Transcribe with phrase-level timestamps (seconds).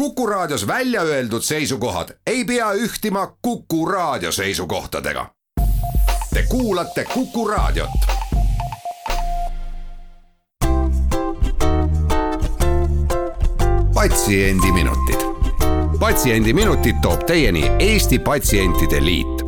[0.00, 5.26] Kuku Raadios välja öeldud seisukohad ei pea ühtima Kuku Raadio seisukohtadega.
[6.34, 7.90] Te kuulate Kuku Raadiot.
[13.94, 15.20] patsiendiminutid,
[16.00, 19.42] Patsiendiminutid toob teieni Eesti Patsientide Liit.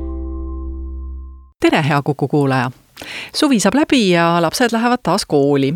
[1.61, 2.71] tere, hea Kuku kuulaja!
[3.35, 5.75] suvi saab läbi ja lapsed lähevad taas kooli.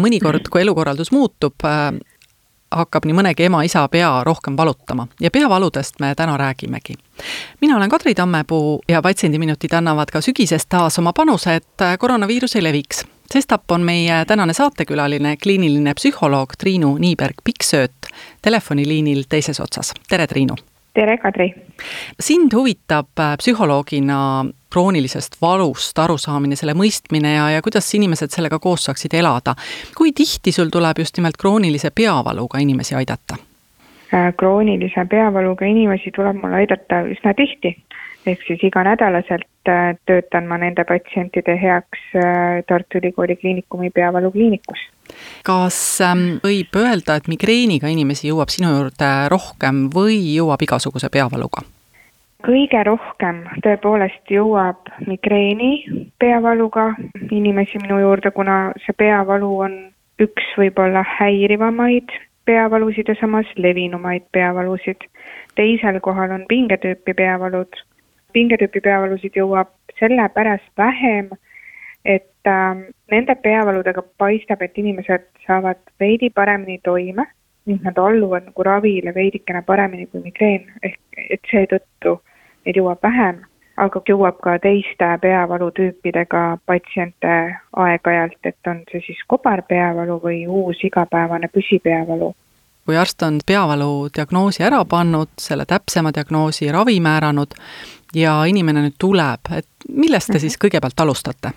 [0.00, 1.54] mõnikord, kui elukorraldus muutub,
[2.70, 6.94] hakkab nii mõnegi ema-isa pea rohkem valutama ja peavaludest me täna räägimegi.
[7.60, 12.62] mina olen Kadri Tammepuu ja Patsiendiminutid annavad ka sügisest taas oma panuse, et koroonaviirus ei
[12.62, 13.06] leviks.
[13.32, 18.10] sestap on meie tänane saatekülaline kliiniline psühholoog Triinu Niiberg-Pikksööt
[18.42, 19.92] telefoniliinil teises otsas.
[20.08, 20.54] tere, Triinu!
[20.94, 21.54] tere, Kadri!
[22.20, 23.08] sind huvitab
[23.38, 29.54] psühholoogina kroonilisest valust arusaamine, selle mõistmine ja, ja kuidas inimesed sellega koos saaksid elada.
[29.94, 33.38] kui tihti sul tuleb just nimelt kroonilise peavaluga inimesi aidata?
[34.14, 37.72] Äh, kroonilise peavaluga inimesi tuleb mul aidata üsna tihti,
[38.26, 44.88] ehk siis iganädalaselt äh, töötan ma nende patsientide heaks äh, Tartu Ülikooli Kliinikumi peavalukliinikus.
[45.46, 51.62] kas ähm, võib öelda, et migreeniga inimesi jõuab sinu juurde rohkem või jõuab igasuguse peavaluga?
[52.44, 55.84] Kõige rohkem tõepoolest jõuab migreeni
[56.20, 56.90] peavaluga
[57.30, 59.76] inimesi minu juurde, kuna see peavalu on
[60.20, 62.12] üks võib-olla häirivamaid
[62.44, 65.08] peavalusid ja samas levinumaid peavalusid.
[65.54, 67.72] teisel kohal on pingetüüpi peavalud.
[68.32, 71.30] pingetüüpi peavalusid jõuab sellepärast vähem,
[72.04, 72.76] et äh,
[73.10, 77.26] nende peavaludega paistab, et inimesed saavad veidi paremini toime
[77.66, 82.18] ning nad alluvad nagu ravile veidikene paremini kui migreen, ehk et seetõttu
[82.64, 83.42] neid jõuab vähem,
[83.76, 87.34] aga jõuab ka teiste peavalutüüpidega patsiente
[87.76, 92.34] aeg-ajalt, et on see siis kobarpeavalu või uus igapäevane püsipeavalu
[92.84, 97.56] kui arst on peavalu diagnoosi ära pannud, selle täpsema diagnoosi ravi määranud
[98.14, 101.54] ja inimene nüüd tuleb, et millest te siis kõigepealt alustate?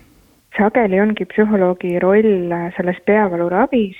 [0.58, 3.98] sageli ongi psühholoogi roll selles peavaluravis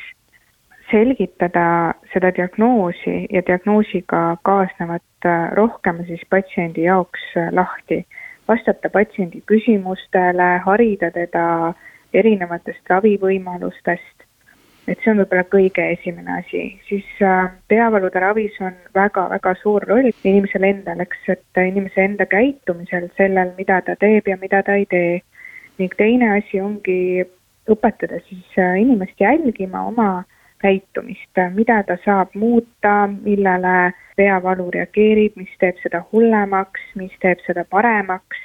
[0.91, 8.07] selgitada seda diagnoosi ja diagnoosiga kaasnevat äh, rohkem siis patsiendi jaoks äh, lahti.
[8.49, 11.75] vastata patsiendi küsimustele, harida teda
[12.17, 14.25] erinevatest ravivõimalustest,
[14.89, 20.09] et see on võib-olla kõige esimene asi, siis äh, peavalude ravis on väga-väga suur roll
[20.09, 24.89] inimesel endal, eks, et inimese enda käitumisel, sellel, mida ta teeb ja mida ta ei
[24.89, 25.21] tee.
[25.79, 27.23] ning teine asi ongi
[27.71, 30.25] õpetada siis inimest jälgima oma
[30.59, 37.65] käitumist, mida ta saab muuta, millele peavalu reageerib, mis teeb seda hullemaks, mis teeb seda
[37.65, 38.45] paremaks.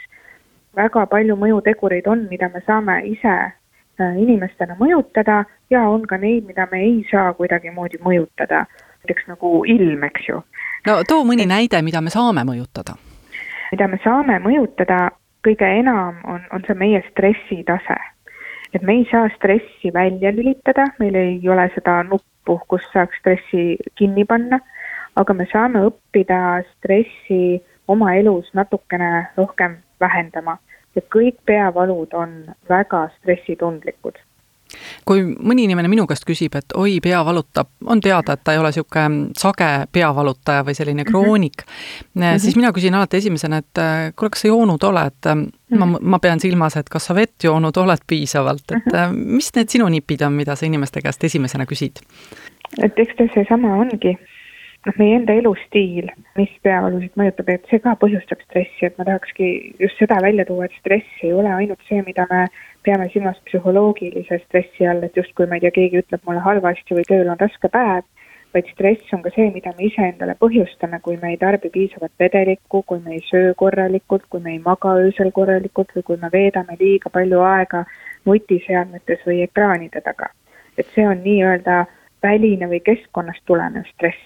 [0.76, 6.48] väga palju mõjutegureid on, mida me saame ise äh, inimestena mõjutada ja on ka neid,
[6.50, 8.66] mida me ei saa kuidagimoodi mõjutada.
[9.04, 10.44] näiteks nagu ilm, eks ju.
[10.88, 12.98] no too mõni näide, mida me saame mõjutada.
[13.72, 15.10] mida me saame mõjutada,
[15.48, 18.13] kõige enam on, on see meie stressitase
[18.74, 23.78] et me ei saa stressi välja lülitada, meil ei ole seda nuppu, kus saaks stressi
[23.96, 24.60] kinni panna,
[25.16, 26.40] aga me saame õppida
[26.72, 30.58] stressi oma elus natukene rohkem vähendama.
[30.96, 32.34] Ja kõik peavalud on
[32.70, 34.20] väga stressitundlikud
[35.06, 38.62] kui mõni inimene minu käest küsib, et oi, pea valutab, on teada, et ta ei
[38.62, 41.12] ole niisugune sage peavalutaja või selline mhm.
[41.12, 42.40] kroonik mm, -hmm.
[42.40, 45.78] siis mina küsin alati esimesena, et äh, kuule, kas sa joonud oled -hmm.
[45.78, 49.16] ma, ma pean silmas, et kas sa vett joonud oled piisavalt, et -hmm.
[49.38, 52.04] mis need sinu nipid on, mida sa inimeste käest esimesena küsid?
[52.82, 54.18] et eks ta seesama ongi,
[54.86, 59.50] noh, meie enda elustiil, mis peavalusid mõjutab, et see ka põhjustab stressi, et ma tahakski
[59.80, 62.48] just seda välja tuua, et stress ei ole ainult see, mida me
[62.84, 67.08] peame silmas psühholoogilise stressi all, et justkui ma ei tea, keegi ütleb mulle halvasti või
[67.08, 68.04] tööl on raske päev,
[68.54, 72.84] vaid stress on ka see, mida me iseendale põhjustame, kui me ei tarbi piisavat vedelikku,
[72.86, 76.78] kui me ei söö korralikult, kui me ei maga öösel korralikult või kui me veedame
[76.80, 77.84] liiga palju aega
[78.30, 80.30] nutiseadmetes või ekraanide taga.
[80.78, 81.86] et see on nii-öelda
[82.24, 84.22] väline või keskkonnast tulenev stress.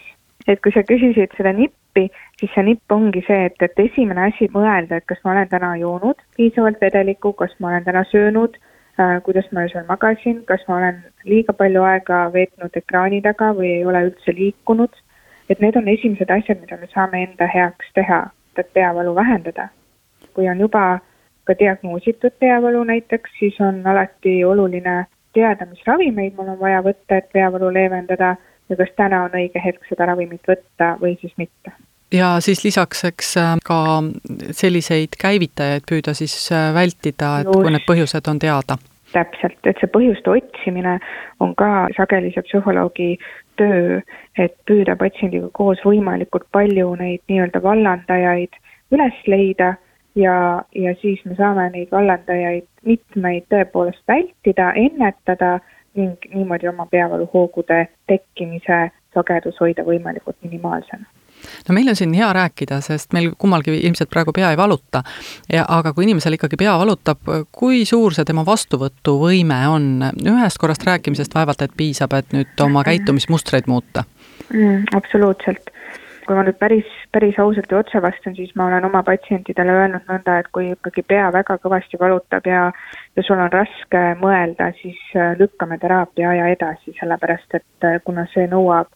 [0.47, 2.07] Et kui sa küsisid seda nippi,
[2.39, 5.73] siis see nipp ongi see, et, et esimene asi mõelda, et kas ma olen täna
[5.81, 8.55] joonud piisavalt vedelikku, kas ma olen täna söönud
[8.99, 13.73] äh,, kuidas ma öösel magasin, kas ma olen liiga palju aega veetnud ekraani taga või
[13.79, 15.03] ei ole üldse liikunud.
[15.49, 18.23] et need on esimesed asjad, mida me saame enda heaks teha,
[18.57, 19.69] et peavalu vähendada.
[20.33, 20.99] kui on juba
[21.43, 27.17] ka diagnoositud peavalu näiteks, siis on alati oluline teada, mis ravimeid mul on vaja võtta,
[27.17, 28.35] et peavalu leevendada
[28.69, 31.73] ja kas täna on õige hetk seda ravimit võtta või siis mitte.
[32.13, 33.79] Ja siis lisaks, eks äh, ka
[34.55, 37.57] selliseid käivitajaid püüda siis äh, vältida, et Just.
[37.59, 38.77] kui need põhjused on teada.
[39.11, 40.97] Täpselt, et see põhjuste otsimine
[41.43, 43.09] on ka sageli see psühholoogi
[43.59, 43.99] töö,
[44.37, 48.55] et püüda patsiendiga koos võimalikult palju neid nii-öelda vallandajaid
[48.95, 49.73] üles leida
[50.15, 55.57] ja, ja siis me saame neid vallandajaid mitmeid tõepoolest vältida, ennetada
[55.97, 61.05] ning niimoodi oma peavaluhoogude tekkimise sagedus hoida võimalikult minimaalsena
[61.67, 65.03] no meil on siin hea rääkida, sest meil kummalgi ilmselt praegu pea ei valuta.
[65.53, 67.19] ja aga kui inimesel ikkagi pea valutab,
[67.51, 69.87] kui suur see tema vastuvõtuvõime on?
[70.25, 74.03] ühest korrast rääkimisest vaevalt et piisab, et nüüd oma käitumismustreid muuta
[74.53, 74.85] mm,.
[74.95, 75.71] absoluutselt
[76.27, 80.07] kui ma nüüd päris, päris ausalt ja otse vastan, siis ma olen oma patsientidele öelnud
[80.09, 82.67] nõnda, et kui ikkagi pea väga kõvasti valutab ja
[83.17, 88.27] ja sul on raske mõelda, siis äh, lükkame teraapia aja edasi, sellepärast et äh, kuna
[88.33, 88.91] see nõuab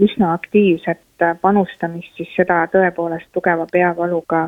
[0.00, 4.46] üsna aktiivset äh, panustamist, siis seda tõepoolest tugeva peavaluga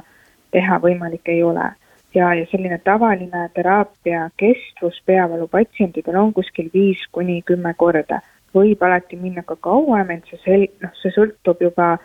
[0.54, 1.72] teha võimalik ei ole.
[2.14, 8.22] ja, ja selline tavaline teraapia kestvus peavalu patsientidel on kuskil viis kuni kümme korda
[8.56, 11.96] võib alati minna ka kauem, ent see sel-, noh, see sõltub juba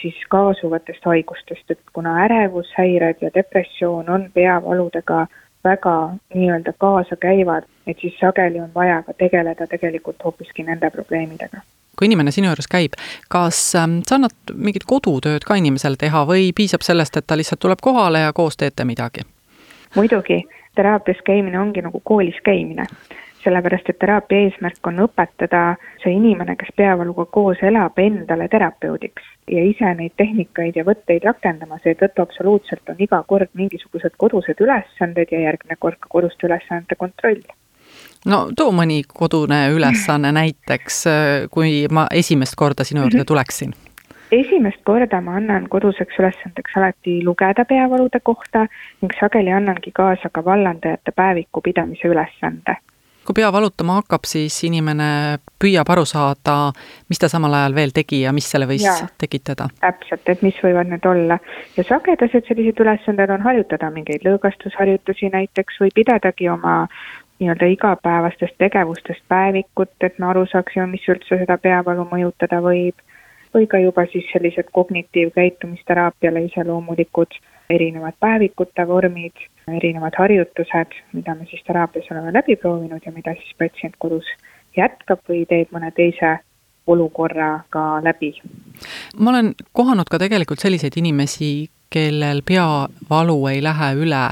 [0.00, 5.26] siis kaasuvatest haigustest, et kuna ärevushäired ja depressioon on peavaludega
[5.64, 5.96] väga
[6.34, 11.64] nii-öelda kaaskäivad, et siis sageli on vaja ka tegeleda tegelikult hoopiski nende probleemidega
[11.98, 12.92] kui inimene sinu juures käib,
[13.26, 17.58] kas ähm, sa annad mingit kodutööd ka inimesele teha või piisab sellest, et ta lihtsalt
[17.64, 19.26] tuleb kohale ja koos teete midagi?
[19.96, 20.44] muidugi,
[20.78, 22.86] teraapias käimine ongi nagu koolis käimine
[23.44, 25.62] sellepärast et teraapia eesmärk on õpetada
[26.02, 31.78] see inimene, kes peavaluga koos elab, endale terapeudiks ja ise neid tehnikaid ja võtteid rakendama,
[31.84, 37.42] seetõttu absoluutselt on iga kord mingisugused kodused ülesanded ja järgmine kord ka koduste ülesannete kontroll.
[38.26, 41.04] No too mõni kodune ülesanne näiteks,
[41.54, 43.30] kui ma esimest korda sinu juurde mhm.
[43.30, 43.76] tuleksin.
[44.34, 48.66] Esimest korda ma annan koduseks ülesandeks alati lugeda peavalude kohta
[49.00, 52.76] ning sageli annangi kaasa ka vallandajate päeviku pidamise ülesande
[53.38, 56.56] pea valutama hakkab, siis inimene püüab aru saada,
[57.10, 59.68] mis ta samal ajal veel tegi ja mis selle võis ja, tekitada.
[59.78, 61.38] täpselt, et mis võivad need olla.
[61.76, 66.80] ja sagedased sellised ülesanded on harjutada mingeid lõõgastusharjutusi näiteks või pidadagi oma
[67.38, 72.98] nii-öelda igapäevastest tegevustest päevikut, et me aru saaksime, mis üldse seda peavalu mõjutada võib.
[73.54, 77.38] või ka juba siis sellised kognitiivkäitumisteraapiale iseloomulikud
[77.70, 79.36] erinevad päevikute vormid,
[79.76, 84.24] erinevad harjutused, mida me siis teraapias oleme läbi proovinud ja mida siis patsient kodus
[84.76, 86.38] jätkab või teeb mõne teise
[86.86, 88.32] olukorraga läbi.
[89.18, 94.24] ma olen kohanud ka tegelikult selliseid inimesi, kellel peavalu ei lähe üle,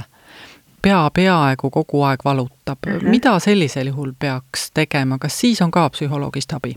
[0.83, 2.93] pea peaaegu kogu aeg valutab mm.
[2.93, 3.09] -hmm.
[3.09, 6.77] mida sellisel juhul peaks tegema, kas siis on ka psühholoogist abi?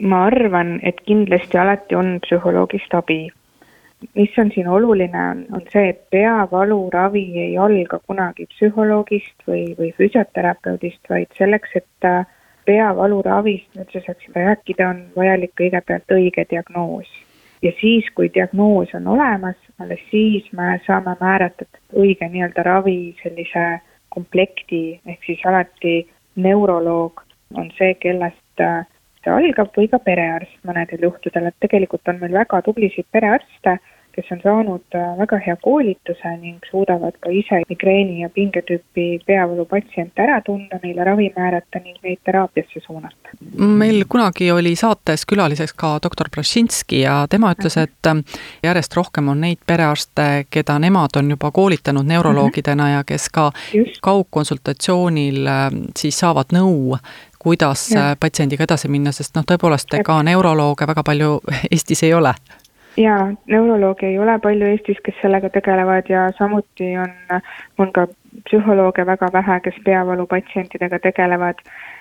[0.00, 3.32] ma arvan, et kindlasti alati on psühholoogist abi
[4.14, 9.92] mis on siin oluline, on, on see, et peavaluravi ei alga kunagi psühholoogist või, või
[9.98, 12.08] füsioterapeudist, vaid selleks, et
[12.64, 17.08] peavaluravist üldse saaksime rääkida, on vajalik kõigepealt õige diagnoos.
[17.62, 23.64] ja siis, kui diagnoos on olemas, alles siis me saame määratleda õige nii-öelda ravi sellise
[24.08, 25.94] komplekti, ehk siis alati
[26.36, 27.22] neuroloog
[27.54, 28.64] on see, kellest
[29.24, 33.78] see algab või ka perearst mõnedel juhtudel, et tegelikult on meil väga tublisid perearste
[34.14, 39.64] kes on saanud äh, väga hea koolituse ning suudavad ka ise migreeni ja pingetüüpi peavalu
[39.70, 43.34] patsiente ära tunda, neile ravi määrata ning neid teraapiasse suunata.
[43.58, 49.28] meil kunagi oli saates külaliseks ka doktor Brašinski ja tema ütles, et äh, järjest rohkem
[49.28, 54.00] on neid perearste, keda nemad on juba koolitanud neuroloogidena ja kes ka Just.
[54.02, 56.98] kaugkonsultatsioonil äh, siis saavad nõu
[57.44, 58.16] kuidas ja.
[58.20, 61.40] patsiendiga edasi minna, sest noh, tõepoolest, ega neurolooge väga palju
[61.72, 62.32] Eestis ei ole
[62.96, 67.40] jaa, neurolooge ei ole palju Eestis, kes sellega tegelevad ja samuti on,
[67.78, 68.06] on ka
[68.48, 71.58] psühholooge väga vähe, kes peavalupatsientidega tegelevad.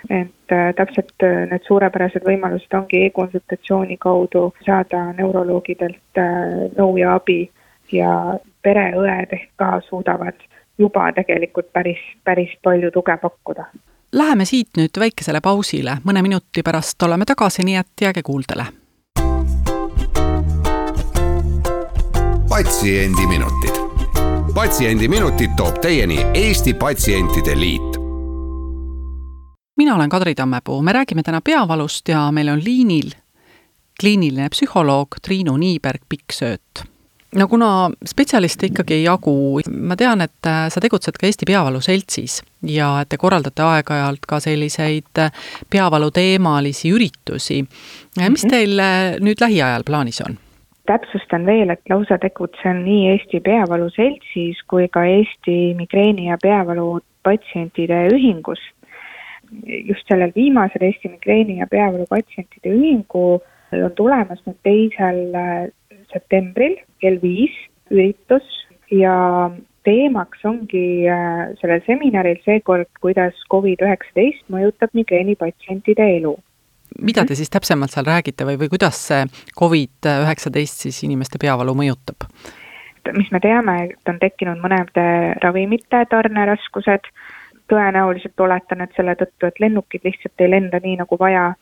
[0.10, 7.16] et äh, täpselt äh, need suurepärased võimalused ongi e-konsultatsiooni kaudu saada neuroloogidelt äh, nõu ja
[7.16, 7.52] abi
[7.92, 10.36] ja pereõed ehk ka suudavad
[10.78, 13.66] juba tegelikult päris, päris palju tuge pakkuda.
[14.14, 18.83] Läheme siit nüüd väikesele pausile, mõne minuti pärast oleme tagasi, nii et jääge kuuldele
[22.53, 23.75] patsiendiminutid.
[24.53, 27.98] patsiendiminutid toob teieni Eesti Patsientide Liit.
[29.77, 33.10] mina olen Kadri Tammepuu, me räägime täna peavalust ja meil on liinil
[34.00, 36.86] kliiniline psühholoog Triinu Niiberg-Pikksööt
[37.36, 42.43] no kuna spetsialiste ikkagi ei jagu, ma tean, et sa tegutsed ka Eesti Peavalu Seltsis
[42.62, 45.25] ja et te korraldate aeg-ajalt ka selliseid
[45.69, 47.63] peavalu teemalisi üritusi.
[48.29, 48.50] mis mhm.
[48.50, 48.81] teil
[49.25, 50.43] nüüd lähiajal plaanis on?
[50.90, 57.00] Täpsustan veel, et lausa tegutsen nii Eesti Peavalu Seltsis kui ka Eesti Migreeni ja Peavalu
[57.24, 58.62] patsientide ühingus.
[59.86, 63.25] just sellel viimasel Eesti migreeni ja peavalu patsientide ühingu
[63.72, 65.68] on tulemas nüüd teisel äh,
[66.13, 67.54] septembril kell viis
[67.92, 68.48] üritus
[68.90, 69.13] ja
[69.86, 76.34] teemaks ongi äh, sellel seminaril seekord, kuidas Covid-19 mõjutab migreenipatsientide elu
[77.02, 79.24] mida te siis täpsemalt seal räägite või, või kuidas see
[79.60, 82.28] Covid-19 siis inimeste peavalu mõjutab?
[83.12, 85.06] mis me teame, et on tekkinud mõnede
[85.44, 87.10] ravimite tarneraskused,
[87.68, 91.54] tõenäoliselt oletan, et selle tõttu, et lennukid lihtsalt ei lenda nii, nagu vaja.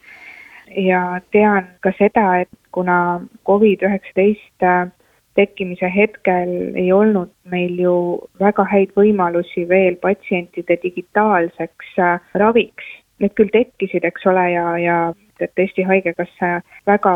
[0.78, 4.92] ja tean ka seda, et kuna Covid-19
[5.36, 7.96] tekkimise hetkel ei olnud meil ju
[8.40, 11.96] väga häid võimalusi veel patsientide digitaalseks
[12.36, 12.88] raviks,
[13.22, 14.98] need küll tekkisid, eks ole, ja, ja
[15.42, 16.50] et Eesti Haigekassa
[16.88, 17.13] väga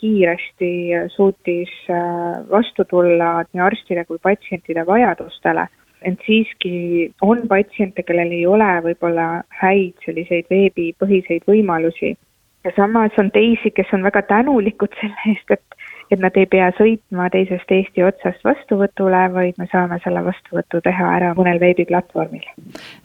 [0.00, 0.70] kiiresti
[1.12, 5.66] suutis äh, vastu tulla nii arstide kui patsientide vajadustele.
[6.06, 12.16] ent siiski on patsiente, kellel ei ole võib-olla häid selliseid veebipõhiseid võimalusi.
[12.64, 16.68] ja samas on teisi, kes on väga tänulikud selle eest, et et nad ei pea
[16.76, 22.46] sõitma teisest Eesti otsast vastuvõtule, vaid me saame selle vastuvõtu teha ära mõnel veebiplatvormil.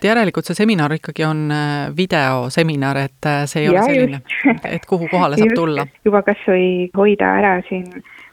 [0.03, 4.21] järelikult see seminar ikkagi on äh, videoseminar, et äh, see ei ja, ole selline,
[4.77, 5.87] et kuhu kohale saab just, tulla?
[6.05, 6.67] juba kas või
[6.97, 7.87] hoida ära siin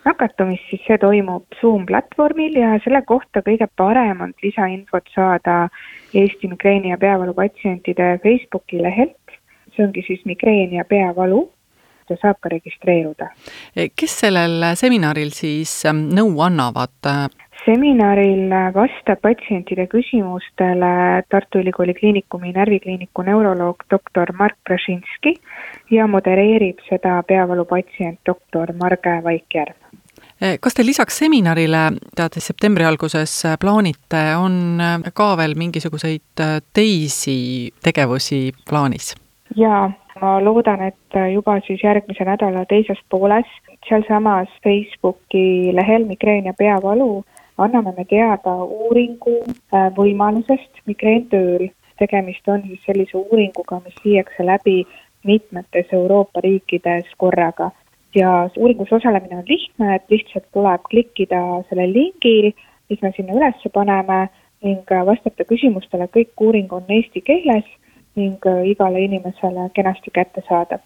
[0.08, 5.68] nakatumist, siis see toimub Zoom platvormil ja selle kohta kõige parem on lisainfot saada
[6.16, 9.38] Eesti migreeni ja peavalu patsientide Facebooki lehelt,
[9.74, 11.46] see ongi siis migreen ja peavalu
[12.10, 13.30] ja saab ka registreeruda.
[13.74, 17.12] kes sellel seminaril siis ähm, nõu annavad?
[17.64, 20.92] seminaril vastab patsientide küsimustele
[21.28, 25.34] Tartu Ülikooli Kliinikumi närvikliiniku neuroloog doktor Mark Brašinski
[25.90, 29.76] ja modereerib seda peavalupatsient doktor Marge Vaikjärv
[30.60, 31.80] kas te lisaks seminarile,
[32.16, 34.78] teate septembri alguses plaanite, on
[35.14, 37.38] ka veel mingisuguseid teisi
[37.82, 39.16] tegevusi plaanis?
[39.56, 39.88] jaa,
[40.20, 43.46] ma loodan, et juba siis järgmise nädala teises pooles
[43.88, 47.24] sealsamas Facebooki lehel Migreen ja peavalu
[47.58, 51.68] anname me teada uuringu äh, võimalusest migreentööl.
[51.98, 54.84] tegemist on siis sellise uuringuga, mis viiakse läbi
[55.26, 57.72] mitmetes Euroopa riikides korraga.
[58.14, 62.52] Ja uuringus osalemine on lihtne, et lihtsalt tuleb klikkida sellel lingil,
[62.90, 64.28] mis me sinna üles paneme
[64.62, 67.66] ning vastata küsimustele, kõik uuring on eesti keeles
[68.18, 70.82] ning äh, igale inimesele kenasti kättesaadav.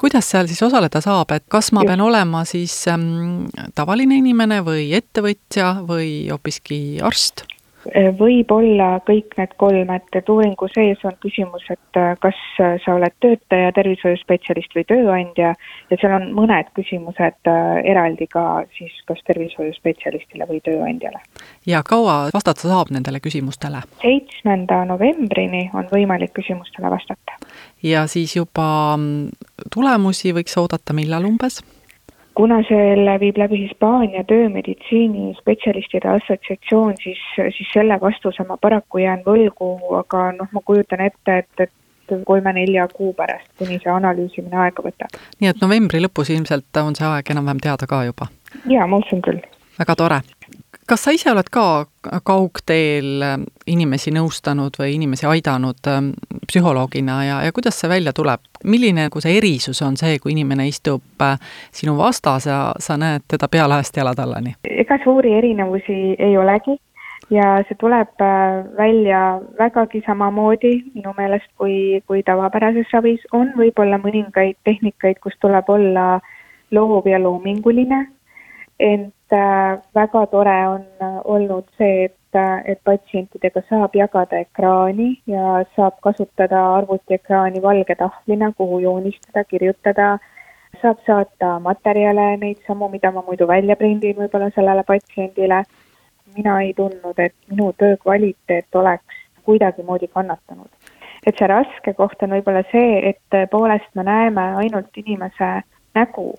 [0.00, 1.90] kuidas seal siis osaleda saab, et kas ma Just.
[1.90, 7.46] pean olema siis ähm, tavaline inimene või ettevõtja või hoopiski arst?
[7.94, 12.38] Äh, võib olla kõik need kolm, et, et uuringu sees on küsimus, et äh, kas
[12.62, 15.52] äh, sa oled töötaja, tervishoiuspetsialist või tööandja
[15.90, 17.50] ja seal on mõned küsimused
[17.86, 21.20] eraldi ka siis kas tervishoiuspetsialistile või tööandjale.
[21.66, 23.84] ja kaua vastata saab nendele küsimustele?
[24.02, 27.38] seitsmenda novembrini on võimalik küsimustele vastata.
[27.82, 29.28] ja siis juba mm,
[29.74, 31.62] tulemusi võiks oodata millal umbes?
[32.36, 39.24] Kuna selle viib läbi Hispaania töömeditsiini spetsialistide assotsiatsioon, siis, siis selle vastuse ma paraku jään
[39.26, 44.84] võlgu, aga noh, ma kujutan ette, et, et kolme-nelja kuu pärast, kuni see analüüsimine aega
[44.84, 45.16] võtab.
[45.40, 48.28] nii et novembri lõpus ilmselt on see aeg enam-vähem teada ka juba?
[48.70, 49.42] jaa, ma usun küll.
[49.78, 50.20] väga tore
[50.86, 51.86] kas sa ise oled ka
[52.26, 56.12] kaugteel äh, inimesi nõustanud või inimesi aidanud ähm,
[56.46, 58.40] psühholoogina ja, ja kuidas see välja tuleb?
[58.64, 61.38] milline nagu see erisus on see, kui inimene istub äh,
[61.74, 64.56] sinu vastas ja sa näed teda pealaest jalatallani?
[64.70, 66.78] ega suuri erinevusi ei olegi
[67.30, 73.98] ja see tuleb äh, välja vägagi samamoodi minu meelest, kui, kui tavapärases ravis on võib-olla
[74.02, 76.20] mõningaid tehnikaid, kus tuleb olla
[76.70, 78.06] loov ja loominguline,
[78.78, 85.08] ent Äh, väga tore on äh, olnud see, et, äh, et patsientidega saab jagada ekraani
[85.26, 90.18] ja saab kasutada arvutiekraani valge tahvlina, kuhu joonistada, kirjutada,
[90.82, 95.64] saab saata materjale, neid samu, mida ma muidu välja prindin võib-olla sellele patsiendile.
[96.36, 100.70] mina ei tundnud, et minu töö kvaliteet oleks kuidagimoodi kannatanud.
[101.26, 105.62] et see raske koht on võib-olla see, et tõepoolest me näeme ainult inimese
[105.94, 106.34] nägu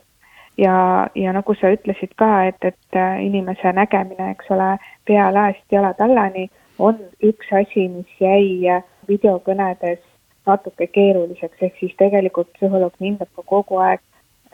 [0.58, 4.76] ja, ja nagu sa ütlesid ka, et, et äh, inimese nägemine, eks ole,
[5.08, 6.50] pealaest jalatallani
[6.80, 10.02] on üks asi, mis jäi äh, videokõnedes
[10.48, 14.02] natuke keeruliseks, ehk siis tegelikult psühholoog hindab ka kogu aeg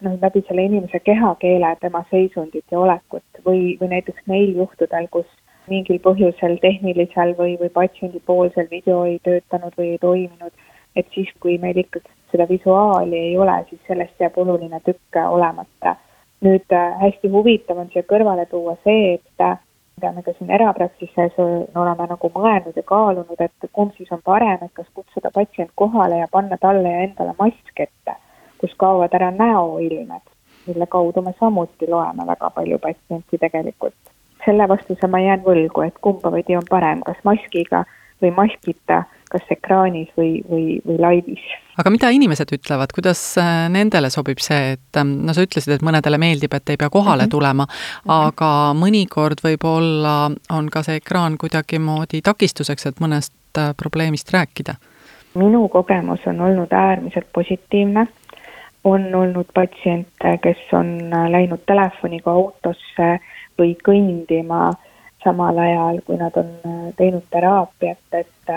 [0.02, 3.26] noh, läbi selle inimese kehakeele tema seisundit ja olekut.
[3.46, 5.30] Või, või näiteks neil juhtudel, kus
[5.70, 11.58] mingil põhjusel tehnilisel või, või patsiendipoolsel video ei töötanud või ei toiminud, et siis, kui
[11.62, 15.96] meil ikkagi seda visuaali ei ole, siis sellest jääb oluline tükk olemata.
[16.44, 19.62] nüüd äh, hästi huvitav on siia kõrvale tuua see, et,
[19.96, 24.60] mida me ka siin erapraksises oleme nagu mõelnud ja kaalunud, et kumb siis on parem,
[24.62, 28.16] et kas kutsuda patsient kohale ja panna talle ja endale mask ette,
[28.60, 30.26] kus kaovad ära näoilmed,
[30.68, 33.96] mille kaudu me samuti loeme väga palju patsienti tegelikult.
[34.46, 37.86] selle vastuse ma jään võlgu, et kumba pidi on parem, kas maskiga
[38.24, 39.04] või maskita
[39.34, 41.44] kas ekraanis või, või, või laivis.
[41.82, 45.86] aga mida inimesed ütlevad, kuidas äh, nendele sobib see, et ähm, no sa ütlesid, et
[45.86, 47.34] mõnedele meeldib, et ei pea kohale mm -hmm.
[47.34, 48.14] tulema, mhm.
[48.20, 50.16] aga mõnikord võib-olla
[50.58, 54.76] on ka see ekraan kuidagimoodi takistuseks, et mõnest äh, probleemist rääkida?
[55.36, 58.08] minu kogemus on olnud äärmiselt positiivne,
[58.84, 63.18] on olnud patsiente, kes on äh, läinud telefoniga autosse
[63.60, 64.74] või kõndima
[65.24, 66.50] samal ajal, kui nad on
[66.98, 68.56] teinud teraapiat, et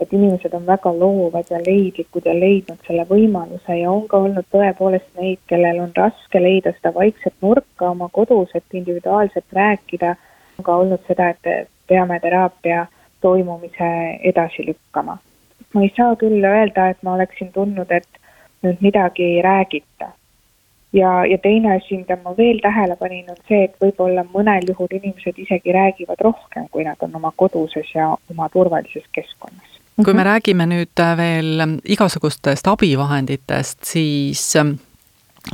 [0.00, 4.46] et inimesed on väga loovad ja leidlikud ja leidnud selle võimaluse ja on ka olnud
[4.54, 10.14] tõepoolest neid, kellel on raske leida seda vaikset nurka oma kodus, et individuaalselt rääkida.
[10.58, 12.86] on ka olnud seda, et peame teraapia
[13.20, 13.90] toimumise
[14.22, 15.18] edasi lükkama.
[15.74, 18.08] ma ei saa küll öelda, et ma oleksin tundnud, et
[18.62, 20.12] nüüd midagi ei räägita.
[20.92, 24.92] Ja, ja teine asi, mida ma veel tähele panin, on see, et võib-olla mõnel juhul
[25.00, 30.22] inimesed isegi räägivad rohkem, kui nad on oma koduses ja oma turvalises keskkonnas kui me
[30.22, 30.28] mhm.
[30.28, 34.76] räägime nüüd äh, veel igasugustest abivahenditest, siis ähm,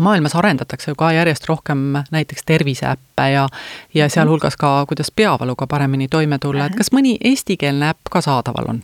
[0.00, 1.78] maailmas arendatakse ju ka järjest rohkem
[2.12, 3.46] näiteks terviseäppe ja,
[3.94, 4.12] ja mhm.
[4.12, 8.82] sealhulgas ka, kuidas peavaluga paremini toime tulla, et kas mõni eestikeelne äpp ka saadaval on?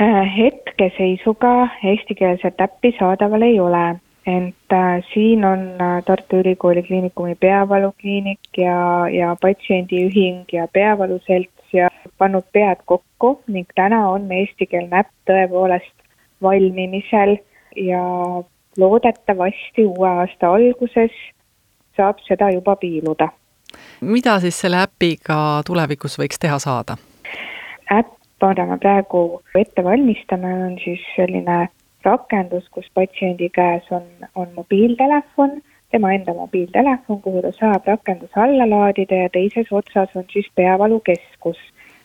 [0.00, 3.84] Äh, hetkeseisuga eestikeelset äppi saadaval ei ole,
[4.26, 11.72] ent äh, siin on äh, Tartu Ülikooli Kliinikumi peavalukliinik ja, ja patsiendiühing ja peavalu selts
[11.72, 11.88] ja
[12.18, 16.06] pannud pead kokku ning täna on eestikeelne äpp tõepoolest
[16.42, 17.36] valmimisel
[17.76, 18.02] ja
[18.78, 21.14] loodetavasti uue aasta alguses
[21.96, 23.28] saab seda juba piiluda.
[24.00, 26.96] mida siis selle äpiga tulevikus võiks teha saada?
[27.92, 31.68] äpp, mida me praegu ette valmistame, on siis selline
[32.04, 35.60] rakendus, kus patsiendi käes on, on mobiiltelefon
[35.92, 41.60] tema enda mobiiltelefon, kuhu ta saab rakenduse alla laadida ja teises otsas on siis peavalukeskus,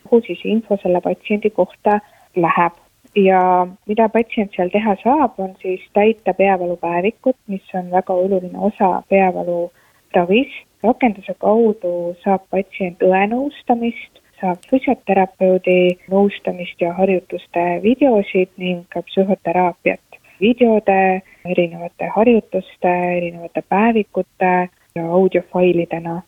[0.10, 2.00] kuhu siis info selle patsiendi kohta
[2.36, 2.76] läheb.
[3.16, 8.90] ja mida patsient seal teha saab, on siis täita peavalupäevikut, mis on väga oluline osa
[9.10, 9.72] peavalu
[10.16, 10.54] ravis.
[10.84, 11.94] rakenduse kaudu
[12.24, 22.92] saab patsient õenõustamist, saab füsioterapeudi nõustamist ja harjutuste videosid ning ka psühhoteraapiat videode, erinevate harjutuste,
[23.18, 26.22] erinevate päevikute ja audiofailidena,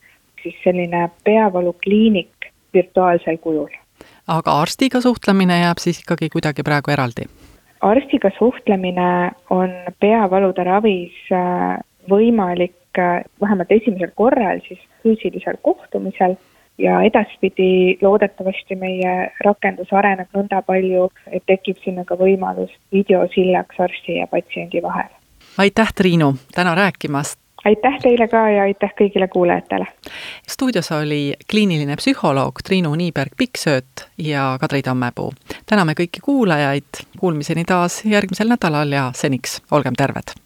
[0.44, 3.70] siis selline peavalukliinik virtuaalsel kujul.
[4.28, 7.30] aga arstiga suhtlemine jääb siis ikkagi kuidagi praegu eraldi?
[7.82, 16.36] arstiga suhtlemine on peavalude ravis äh, võimalik äh, vähemalt esimesel korral siis füüsilisel kohtumisel
[16.80, 19.14] ja edaspidi loodetavasti meie
[19.46, 25.12] rakendus areneb nõnda palju, et tekib sinna ka võimalus videosillaks arsti ja patsiendi vahel.
[25.58, 27.40] aitäh, Triinu, täna rääkimast!
[27.66, 29.86] aitäh teile ka ja aitäh kõigile kuulajatele!
[30.48, 35.34] stuudios oli kliiniline psühholoog Triinu Niiberg-Pikksööt ja Kadri Tammepuu.
[35.66, 40.38] täname kõiki kuulajaid, kuulmiseni taas järgmisel nädalal ja seniks olgem terved!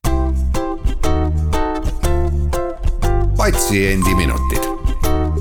[3.37, 4.62] patsiendiminutid